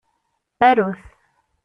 [0.67, 1.01] Aru-t.